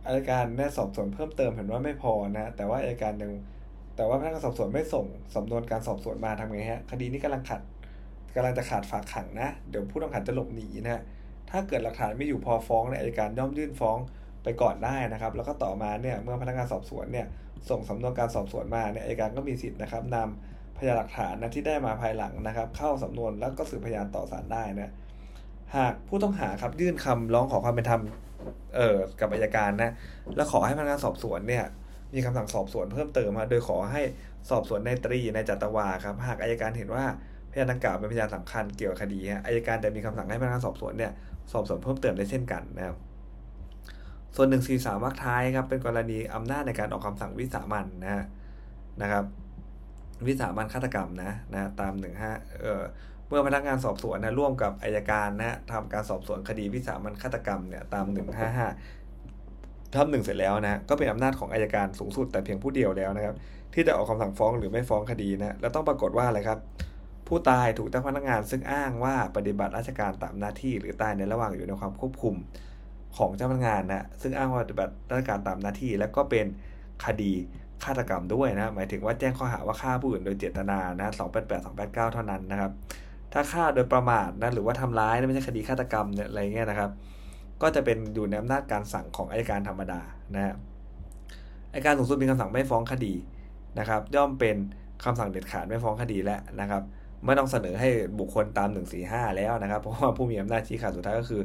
[0.06, 3.32] อายการเนี่ยสอบสวนเพิ่มเติมเห็นว่าไม่พอนะแต่ว่าอายการยัง
[3.96, 7.60] แต่ว่าพนักงานสอบสวนไม่ส่งสำนวนการสอบสวนมาทำไงฮะคดีนี้กำลังขัด
[8.34, 11.02] กำลังจะขาดฝากขังนะเดี๋ยวผู้ต้องหาจะหลบหนีนะ
[11.50, 13.98] ถ้าเกิดหลักฐานไม่อยู่พอฟ้องเนี่ยอายการย่อมยื่นฟ้อง
[14.42, 17.26] ไปก่อนได้นะครับ แล้วก็ต่อมาเนี่ยเมื่อพนักงานสอบสวนเนี่ย
[17.70, 24.92] ส่งสำนวนการสอบสวนมาเนี่ยอายการก็มีสิทธิ์นะครับนำพยานหลักฐานนะที่ได้มาภายหลังนะครับ เข้าสำนวนแล้วก็สืบพยานต่อศาลได้นะ
[25.76, 28.02] หากผู้ต้องหาครับยื่นคำร้องขอความเป็นธรรม
[28.76, 29.92] เอ่อกับอายการนะ
[30.36, 31.64] แล้วขอให้พนักงานสอบสวนเนี่ย
[32.14, 34.02] มีคำสั่งสอบสวนเพิ่มเติมมาโดยขอให้
[34.50, 37.04] สอบสวนในตรีในจัตวาครับหากอายการเห็นว่า
[37.50, 41.12] พยานดังกล่าวเป็นพยานสำคัญเกี่ยวกับคดีฮะอายการจะมีคำสั่งให้พนักงานสอบสวนเนี่ย
[41.52, 42.96] สอบสวนเพิ่มเติมได้เช่นกันนะครับ
[44.36, 48.24] ส่วนหนึ่งสี่สามวรรคท้ายครับเป็นกรณีอำนาจในการออกคำสั่งวิสามันนะฮะ
[49.02, 49.24] นะครับ
[50.26, 52.82] วิสามันฆาตกรรมนะนะตามหนึ่งห้าเอ่อ
[53.34, 58.68] มื่อพนักงานสอบสวนนะร่วมกับอายการนะทำการสอบสวนคดีวิสามันฆาตกรรมเนี่ยตามหนึ่งห้าห้า
[59.94, 63.36] ทำหนึ่งเสร็จแล้วนะก็เป็นอำนาจของอายการสูงสุดแต่เพียงผู้เดียวแล้วนะครับ
[63.74, 66.58] ที่จะออกคำสั่งฟ้องหรือไม่ฟ้องคดีนะแล้วต้องปรากฏว่าอะไรครับ
[67.28, 72.34] ผู้ตายถูกเจ้าพนักงานซึ่งอ้างว่าปฏิบัติราชการตามหน้าที่ หรือตายในระหว่างอยู่ในความควบคุม
[73.16, 76.46] ของเจ้าพนักงานนะซึ่งอ้างว่าปฏิบัติราชการตามหน้าที่ และก็เป็น
[77.04, 77.32] คดี
[77.84, 82.72] ฆาตกรรมด้วยนะหมายถึงว่าแจ้งข้อหาว่าฆ่าผู้อื่นโดยเจตนานะสองแปดแปดสองแปดเก้าเท่านั้นนะครับ
[83.34, 86.90] ถ้าฆ่าโดยประมาทนะหรือว่าทำร้ายไม่ใช่คดีฆาตกรรมเนี่ยอะไรเงี้ยนะครับ
[87.62, 90.00] ก็จะเป็นอยู่ในอำนาจการสั่งของอายการธรรมดา
[90.34, 90.54] นะฮะ
[91.72, 93.14] อายการสูงสุดมีคำสั่งไม่ฟ้องคดี
[93.78, 94.56] นะครับ ย่อมเป็น
[95.04, 96.82] คำสั่งเด็ดขาดไม่ฟ้องคดีแล้วนะครับ
[97.24, 98.68] ไม่ต้องเสนอให้บุคคลตาม
[99.02, 101.42] 145แล้วนะครับ เพราะว่าผู้มีอำนาจชี้ขาดสุดท้ายก็คือ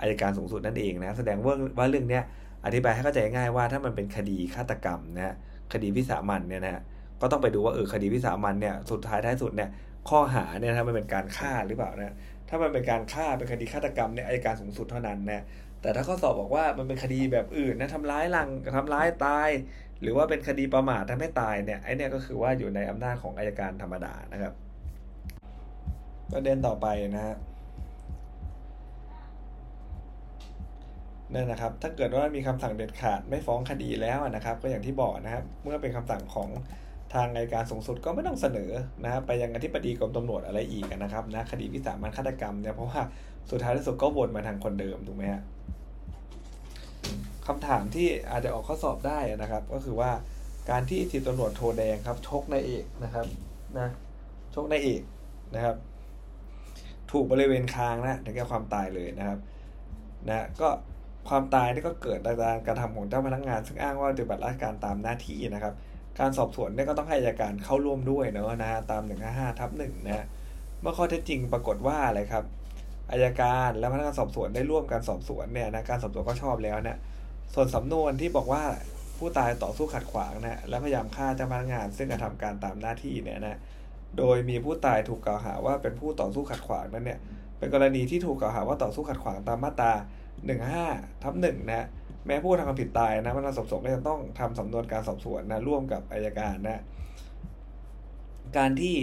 [0.00, 2.22] อายการสูงสุดนั่นเองนะแสดงว่าว่าเรื่องเนี้ย
[2.66, 5.34] อธิบายให้เข้าใจง่ายว่าถ้ามันเป็นคดีฆาตกรรมนะ
[5.72, 6.82] คดีวิสามันเนี่ยนะ
[7.20, 9.70] ก็ต้องไปดูว่าเออคดีวิสามันเนี่ยสุดท้ายท้ายสุดเนี่ย
[10.08, 12.14] ข้อหาเนี่ยถ้ามันเป็นการฆ่าหรือเปล่านะ
[12.48, 15.42] ถ้ามันเป็นการฆ่าเป็นคดีฆาตกรรมเนี่ยอายการสูงสุดเท่านั้นนะ
[15.82, 19.48] แต่ถ้าข้อสอบบอกว่ามันเป็นคดีแบบอื่นนะทำร้ายหลังทำร้ายตาย
[20.02, 24.52] หรือว่าเป็นคดีประมาททำให้ตายเนี่ยไอเนี่ยก็คือว่าอยู่ในอำนาจของอายการธรรมดานะครับ
[26.32, 26.86] ประเด็นต่อไป
[27.16, 27.36] นะฮะ
[31.34, 36.48] นั่นนะครับ ถ้าเกิดว่ามีคำสั่งเด็ดขาดไม่ฟ้องคดีแล้วนะครับ ก็อย่างที่บอกนะครับ เมื่อเป็นคำสั่งของ
[37.14, 38.70] ทางอายการสูงสุดก็ไม่ต้องเสนอ
[39.04, 43.00] นะครับไปยังอธิบดีกรมตำรวจอะไรอีกนะครับนะคดีวิสามันฆาตกรรมเนี่ยเพราะว่า
[43.50, 45.42] สุดท้ายที่สุดก็วนมาทางคนเดิมถูกไหมฮะ
[47.46, 50.10] คำถามที่อาจจะออกข้อสอบได้นะครับ ก็คือว่า
[50.70, 53.26] การที่ทีตำรวจโทแดงครับชกนายเอกนะครับ
[53.78, 53.88] นะ
[54.54, 55.02] ชกนายเอก
[55.54, 55.76] นะครับ
[57.10, 59.38] ถูกบริเวณคางนะถึงแก่ความตายเลยนะครับ
[60.28, 60.68] นะก็
[61.28, 65.74] ความตายนี่ก็เกิดจากการกระทำของเจ้าพนักงาน ซึ่งอ้างว่าปฏิบัติราชการตามหน้าที่นะครับ
[66.20, 70.26] การสอบสวนเนี่ยก็ต้องให้อายการเข้าร่วมด้วยเนาะนะตาม 155ทับหนึ่งนะ
[70.80, 72.44] เมื่อข้อเท็จจริงปรากฏว่าอะไรครับ
[73.10, 76.98] อายการและพนักงานสอบสวนได้ร่วมกันสอบสวนเนี่ยนะการสอบสวนก็ชอบแล้วนะ
[77.54, 78.62] ส่วนสำนวนที่บอกว่า
[79.18, 83.58] ผู้ตายต่อสู้ขัดขวางนะและพยายามฆ่าเจ้าพนักงาน ซึ่งกระทำการตามหน้าที่เนี่ยนะ
[84.18, 87.18] โดยมีผู้ตายถูกกล่าวหาว่าเป็นผู้ต่อสู้ขัดขวางนั้นเนี่ย
[87.58, 89.92] เป็นกรณีที่ถูกกล่าวหาว่าต่อสู้ขัดขวางตามมาตรา
[90.58, 91.86] 15ทับหนึ่งนะ
[92.26, 96.82] แม้ผู้ทำความผิดตายนะพนักงานสอบสวนก็จะต้องทำสำนวนการสอบสวนนะร่วมกับอายการนะ
[98.56, 98.96] การที่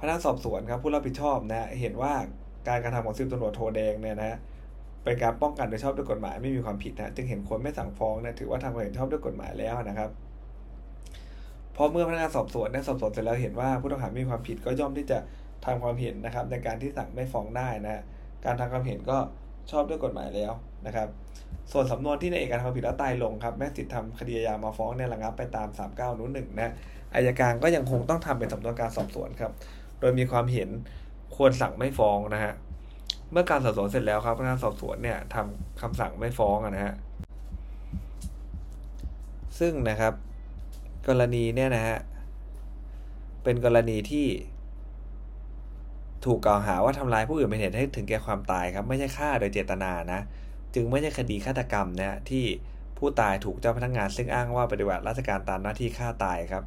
[0.00, 2.14] พนักงานสอบสวนครับผู้รับผิดชอบนะ เห็นว่า
[2.68, 4.38] การกระทำของสิบตำรวจโทแดงเนี่ยนะ
[5.04, 10.10] เป็นการป้องกันโดยชอบด้วยกฎหมายไม่มีความผิดนะจึงเห็นควรไม่สั่งฟ้องนะถือว่าทำความเห็นชอบด้วยกฎหมายแล้วนะครับ
[11.76, 15.18] พอเมื่อพนักงานสอบสวนได้สอบสวนเสร็จแล้วเห็นว่าผู้ต้องหาไม่มีความผิดก็ย่อมที่จะ
[15.64, 18.02] ทำความเห็นนะครับ ในการที่สั่งไม่ฟ้องได้นะ
[18.44, 19.18] การทำความเห็นก็
[19.70, 20.52] ชอบด้วยกฎหมายแล้ว
[20.86, 21.08] นะครับ
[21.72, 26.72] ส่วนสำนวนที่ในเอกการทำผิดแล้วตายลงครับแม่สิทธิ์ทำคดีอามาฟ้องเนี่ยระงับไปตาม 39นู้นหนึ่งนะ
[27.14, 29.52] อายการก็ยังคงต้องทำเป็นสำนวนการสอบสวนครับ
[30.00, 30.68] โดยมีความเห็น
[31.36, 32.52] ควรสั่งไม่ฟ้องนะฮะ
[33.32, 36.94] เมื่อการสอบสวนเสร็จแล้วครับพนักงานสอบสวนเนี่ยทำคำสั่งไม่ฟ้องนะฮะ
[39.58, 40.12] ซึ่งนะครับ
[41.08, 41.96] กรณีเนี่ยนะฮะ
[43.42, 44.26] เป็นกรณีที่
[46.24, 50.20] ถูกกล่าวหาว่าทำร้ายผู้อื่นเป็นเหตุให้ถึงแก่ความตายครับ ไม่ใช่ฆ่าโดยเจตนานะ
[50.74, 52.44] จึงไม่ใช่คดีฆาตกรรมนะที่
[52.98, 56.64] ผู้ตายถูกเจ้าพนักงาน ซึ่งอ้างว่าปฏิบัติราชการตามหน้าที่ฆ่าตายครับ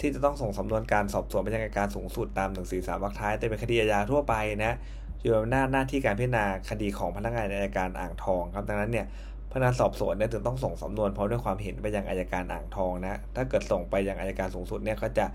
[0.00, 4.34] ที่จะต้องส่งสำนวนการสอบสวนไปยังการสูงสุดตามหนึ่งสี่สามวรรคท้ายแต่เป็นคดีอาญาทั่วไป
[4.64, 4.76] นะ
[5.22, 9.06] อยู่ในหน้าหน้าที่การพิจารณาคดีของพนักงานอายการอ่างทองครับดังนั้นเนี่ย
[9.52, 15.26] พนักงานสอบสวนเนี่ยถึงต้องส่งสำนวนพร้อมด้วยความเห็นไปยังอายการอ่างทองนะถ้าเกิดส่งไปยังอายการสูงสุดเนี่ยก็จะ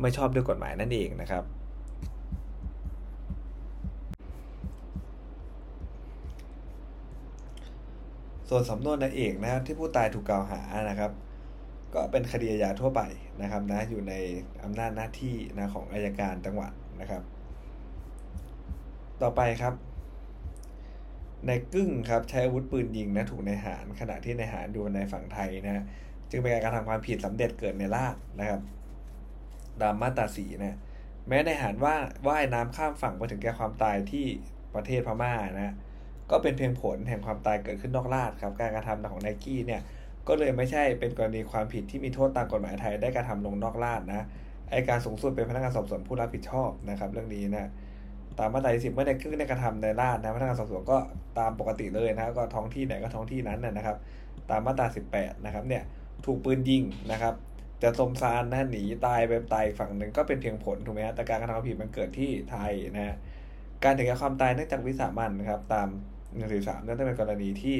[0.00, 1.42] ไม่ชอบด้วยกฎหมายนั่นเองนะครับ
[8.54, 10.60] ส่วนสำนวนนายเอกนะครับที่ผู้ตายถูกกล่าวหา
[10.90, 11.12] นะครับ
[11.94, 13.02] ก็เป็นคดีอาญาทั่วไป
[13.42, 14.14] นะครับนะอยู่ใน
[14.62, 17.22] อำนาจหน้าที่นะของอายการจังหวัดนะครับ
[19.22, 19.74] ต่อไปครับ
[21.46, 25.84] ในกึ้งครับใช้อาวุธปืนยิงนะถูกในหารขณะที่ในหารดูในฝั่งไทยนะ
[26.30, 28.60] จึงเป็นการกระทำความผิดสำเร็จเกิดในลาดนะครับ
[29.80, 30.78] ตามมาตราสีนะ
[31.28, 31.94] แม้ในหารว่า
[32.28, 34.26] ว่ายน้ำข้ามฝั่งไปถึงแก่ความตายที่
[34.74, 35.74] ประเทศพม่านะ
[36.32, 39.80] ก็เป็นเพียงผลแห่งความตายเกิดขึ้นนอกราชครับ การกระทำของไนกี้เนี่ย
[40.28, 44.26] ก็เลยไม่ใช่เป็นกรณีความผิดที่มีโทษตามกฎหมายไทยได้กระทำลงนอกราชนะ
[44.70, 47.70] ไอการสูงสุดเป็นพนักงานสอบสวนผู้รับผิดชอบนะครับ เรื่องนี้นะ
[48.38, 50.98] ตามมาตราสิบเมื่อในครึ่งได้กระทำในราชนะพนักงานสอบสวนก็
[51.38, 53.96] ตามปกติเลยนะก็ท้องที่ไหนก็ท้องที่นั้นนะครับ
[54.50, 55.82] ตามมาตราสิบแปดนะครับเนี่ย
[56.26, 57.34] ถูกปืนยิงนะครับ
[57.82, 63.16] จะสมซานนะหนีตายไปตายฝั่งหนึ่งก็เป็นเพียงผลถูกไหมฮะแต่การกระทำผิดมันเกิดที่ไทยนะ
[63.84, 65.88] การถึงแก่ความตายเนื่องจากวิสามันนะครับตาม
[66.36, 67.76] หนึ่งสี่สามนั่นเป็นกรณีที่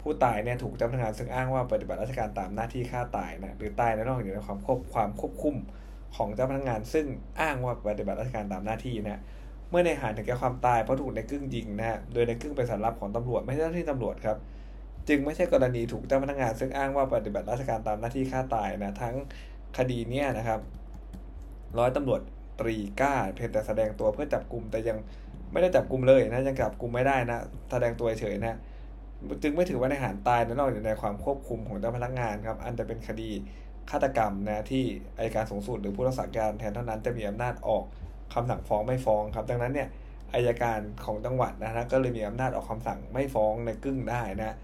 [0.00, 5.56] ผู้ตายเนี่ยถูกเจ้าพนักงานซึ่งอ้างว่าปฏิบัติราชการตามหน้าที่ฆ่าตายนะหรือตายในระหว่างอยู่ในความควบความควบคุม
[6.16, 7.06] ของเจ้าพนักงาน ซึ่ง
[7.40, 9.20] อ้างว่าปฏิบัติราชการตามหน้าที่นะ
[9.70, 14.36] เมื่อในหารถึงแก่ความตายเพราะถูกในกึ่งยิงนะฮะโดยในกึ่งเป็นสารลับของตำรวจไม่ใช่หน้าที่ตำรวจครับ
[15.08, 19.14] จึงไม่ใช่กรณีถูกเจ้าพนักงาน ซึ่งอ้างว่าปฏิบัติราชการตามหน้าที่ฆ่าตายนะทั้ง
[19.78, 20.60] คดีเนี้ยนะครับ
[21.78, 22.20] ร้อยตำรวจ
[22.60, 24.98] ตรีก้าเพียงแต่แสดงตัวเพื่อจับกลุ่มแต่ยัง
[25.52, 27.38] ไม่ได้จับกลุ่มเลยนะยังจับกลุ่มไม่ได้นะ
[27.70, 28.58] แสดงตัวเฉยนะ
[29.42, 33.30] จึงไม่ถือว่าในหารตายนั้นอยู่ในความควบคุมของเจ้าพนักงานครับ อันจะเป็นคดี
[33.90, 34.84] ฆาตกรรมนะที่
[35.16, 37.84] อายการสูงสุดหรือผู้รักษาการแทนเท่านั้นจะมีอำนาจออก
[38.34, 39.88] คำสั่งฟ้องไม่ฟ้องครับ ดังนั้นเนี่ย
[40.34, 44.56] อายการของจังหวัดนะฮะก็เลยมีอำนาจออกคำสั่งไม่ฟ้องในกึ่งได้นะ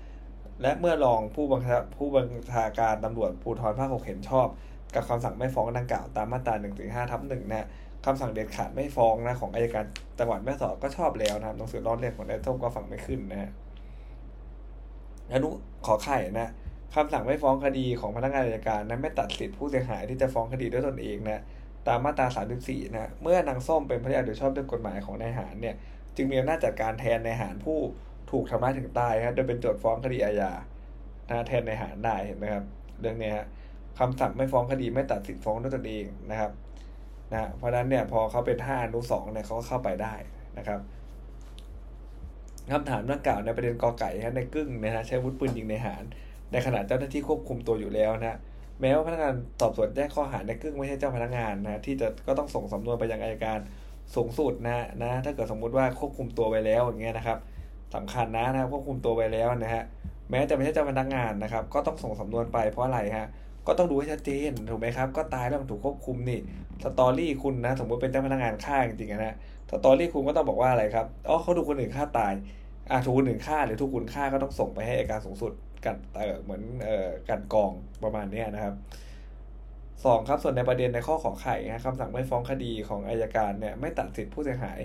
[0.63, 4.47] และเมื่อรองผู้บังคับผู้บัญชาการตำรวจภูธรภาคหกเห็นชอบ
[4.95, 7.67] กับคำสั่งไม่ฟ้องดังกล่าวตามมาตรา1นึห้าทับหนึ่งนะ
[8.07, 9.85] คำสั่งเด็ดขาดไม่ฟ้องนะของอายการ
[10.19, 13.51] จังหวัดแม่สอดก็ชอบแล้วนะครับหนังสือร้องเรียนของนายส้มก็ฟังไม่ขึ้นนะฮะ
[15.33, 15.49] อนุ
[15.87, 16.51] ขอไข่นะ
[16.95, 21.43] คำสั่งไม่ฟ้องคดีของพนักงานอายการนั้นไม่ตัดสิทธิผู้เสียหายที่จะฟ้องคดีด้วยตนเองนะ
[21.89, 22.27] ตามมาตรา
[22.61, 25.75] 34 นะ เมื่อนางส้มเป็นพยานโดยชอบด้วยกฎหมายของนายหารเนี่ย
[26.17, 27.79] จึงมีอำนาจจัดการแทนนายหารผู้
[28.31, 30.53] ถูกทำร้ายถึงตายครับโดยเป็นโจทย์ฟ้องคดีอาญา
[31.29, 32.65] นะแทนนายหารได้เห็นไหมครับ
[33.01, 33.47] เรื่องนี้ฮะ
[33.99, 36.53] คำสั่งไม่ฟ้องคดีไม่ตัดสินฟ้องด้วยตนเองนะครับ
[37.33, 40.15] นะเพราะฉะนั้นเนี่ยพอเขาเป็น5อนุ2เนี่ยเขาก็เข้าไปได้
[40.59, 40.81] นะครับ
[42.73, 46.03] คำถามดังกล่าวในประเด็นกอไก่ฮะในกึ่งนะฮะใช้วุธปืนยิงในหาร
[46.53, 48.39] ในขณะเจ้าหน้าที่ควบคุมตัวอยู่แล้วนะ
[48.81, 53.59] แม้ว่าพนักงานสอบสวนแจ้งข้อหาในกึ่งไม่ใช่เจ้าพนักงานนะที่จะก็ต้องส่งสำนวนไปยังอายการ
[54.15, 57.39] สูงสุดนะนะถ้าเกิดสมมุติว่าควบคุมตัวไปแล้วอย่างเงี้ยนะครับ
[57.95, 59.85] สำคัญนะนะควบคุมตัวไปแล้วนะฮะ
[60.31, 63.27] แม้จะไม่ใช่เจ้าพนักงานนะครับ ก็ต้องส่งสำนวนไปเพราะอะไรฮะ
[63.67, 66.41] ก็ต้องดูให้ชัดเจนถูกไหมครับ ก็ตายแล้วมันถูกควบคุมนี่
[66.85, 69.37] สตอรี่คุณนะ สมมติเป็นเจ้าพนักงานฆ่าจริงๆนะ
[69.71, 72.35] สตอรี่คุณก็ต้องบอกว่าอะไรครับอ๋อเขาถูกคนอื่นฆ่าตาย
[72.91, 75.53] อ่าถูกคนอื่นฆ่าหรือถูกคุณฆ่าก็ต้องส่งไปให้อายการสูงสุด
[75.85, 77.73] กันเออเหมือนเอ่อกันกอง
[78.05, 78.75] ประมาณนี้นะครับ
[80.05, 84.79] สองครับส่วนในประเด็นในข้อขอไข่นะคำสั่งไม่ฟ้องคดีของอายการเนี่ยไม่ตัดสิทธิผู้เสียหาย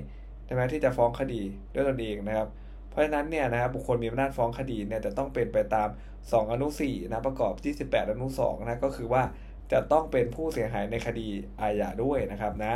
[0.46, 1.41] ใช่ไหมที่จะฟ้องคดี
[1.74, 2.48] ด้วยตนเองนะครับ
[2.92, 7.54] เพราะฉะนั้นเนี่ยนะครับบุคคลมีอำนาจฟ้องคดีเนี่ยจะต้องเป็นไปตาม 2 อนุ4นะประกอบ
[7.90, 9.24] 28อนุ2นะก็คือว่า
[9.72, 11.28] จะต้องเป็นผู้เสียหายในคดี
[11.62, 12.76] อาญาด้วยนะครับนะ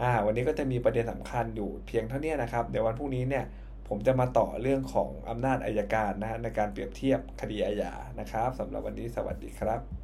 [0.00, 3.44] อ่าวันนี้ก็จะมีประเด็นสำคัญอยู่เพียงเท่านี้นะครับ เดี๋ยววันพรุ่งนี้เนี่ย
[3.88, 9.99] ผมจะมาต่อเรื่องของอำนาจอายการนะในการเปรียบเทียบคดีอาญานะครับสำหรับวันนี้สวัสดีครับ